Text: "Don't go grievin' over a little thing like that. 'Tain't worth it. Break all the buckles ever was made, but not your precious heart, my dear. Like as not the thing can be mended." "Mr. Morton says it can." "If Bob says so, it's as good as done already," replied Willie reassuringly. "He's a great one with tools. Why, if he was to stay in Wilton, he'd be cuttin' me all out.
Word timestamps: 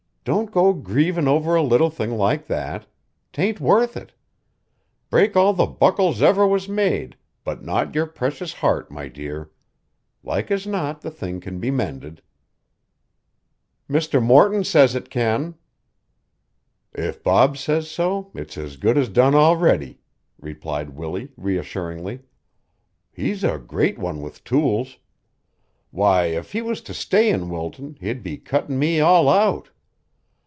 "Don't 0.23 0.51
go 0.51 0.71
grievin' 0.71 1.27
over 1.27 1.55
a 1.55 1.63
little 1.63 1.89
thing 1.89 2.15
like 2.15 2.45
that. 2.45 2.85
'Tain't 3.33 3.59
worth 3.59 3.97
it. 3.97 4.11
Break 5.09 5.35
all 5.35 5.51
the 5.51 5.65
buckles 5.65 6.21
ever 6.21 6.45
was 6.45 6.69
made, 6.69 7.17
but 7.43 7.63
not 7.63 7.95
your 7.95 8.05
precious 8.05 8.53
heart, 8.53 8.91
my 8.91 9.07
dear. 9.07 9.49
Like 10.23 10.51
as 10.51 10.67
not 10.67 11.01
the 11.01 11.09
thing 11.09 11.39
can 11.39 11.59
be 11.59 11.71
mended." 11.71 12.21
"Mr. 13.89 14.21
Morton 14.21 14.63
says 14.63 14.93
it 14.93 15.09
can." 15.09 15.55
"If 16.93 17.23
Bob 17.23 17.57
says 17.57 17.89
so, 17.89 18.29
it's 18.35 18.59
as 18.59 18.77
good 18.77 18.99
as 18.99 19.09
done 19.09 19.33
already," 19.33 20.01
replied 20.39 20.91
Willie 20.91 21.31
reassuringly. 21.35 22.19
"He's 23.11 23.43
a 23.43 23.57
great 23.57 23.97
one 23.97 24.21
with 24.21 24.43
tools. 24.43 24.99
Why, 25.89 26.25
if 26.25 26.51
he 26.51 26.61
was 26.61 26.79
to 26.81 26.93
stay 26.93 27.27
in 27.31 27.49
Wilton, 27.49 27.97
he'd 27.99 28.21
be 28.21 28.37
cuttin' 28.37 28.77
me 28.77 28.99
all 28.99 29.27
out. 29.27 29.71